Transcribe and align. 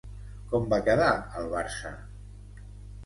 Com 0.53 0.63
va 0.71 0.79
quedar 0.87 1.11
el 1.41 1.47
barça? 1.53 1.93